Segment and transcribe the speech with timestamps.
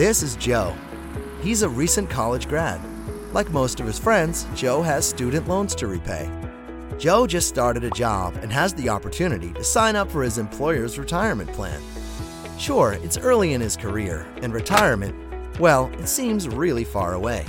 [0.00, 0.74] This is Joe.
[1.42, 2.80] He's a recent college grad.
[3.34, 6.30] Like most of his friends, Joe has student loans to repay.
[6.98, 10.98] Joe just started a job and has the opportunity to sign up for his employer's
[10.98, 11.82] retirement plan.
[12.58, 15.14] Sure, it's early in his career, and retirement,
[15.60, 17.44] well, it seems really far away.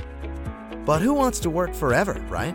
[0.86, 2.54] But who wants to work forever, right?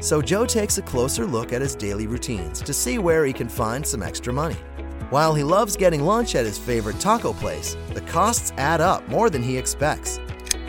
[0.00, 3.48] So Joe takes a closer look at his daily routines to see where he can
[3.48, 4.56] find some extra money.
[5.10, 9.30] While he loves getting lunch at his favorite taco place, the costs add up more
[9.30, 10.20] than he expects.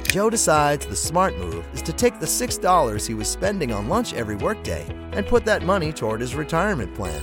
[0.04, 4.14] Joe decides the smart move is to take the $6 he was spending on lunch
[4.14, 7.22] every workday and put that money toward his retirement plan.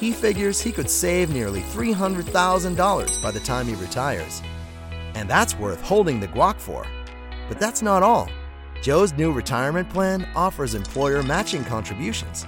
[0.00, 4.42] He figures he could save nearly $300,000 by the time he retires.
[5.14, 6.84] And that's worth holding the guac for.
[7.48, 8.28] But that's not all.
[8.82, 12.44] Joe's new retirement plan offers employer matching contributions.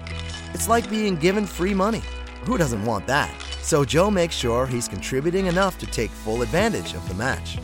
[0.54, 2.02] It's like being given free money.
[2.44, 3.32] Who doesn't want that?
[3.62, 7.58] So Joe makes sure he's contributing enough to take full advantage of the match.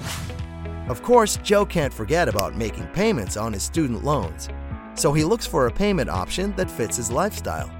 [0.89, 4.49] Of course, Joe can't forget about making payments on his student loans,
[4.95, 7.71] so he looks for a payment option that fits his lifestyle.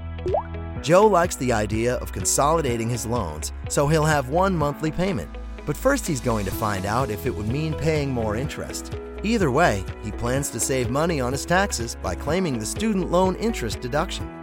[0.81, 5.29] Joe likes the idea of consolidating his loans, so he'll have one monthly payment.
[5.65, 8.95] But first, he's going to find out if it would mean paying more interest.
[9.23, 13.35] Either way, he plans to save money on his taxes by claiming the student loan
[13.35, 14.38] interest deduction.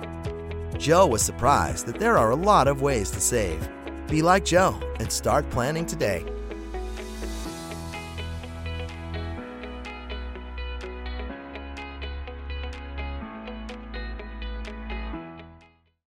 [0.78, 3.66] Joe was surprised that there are a lot of ways to save.
[4.08, 6.24] Be like Joe and start planning today.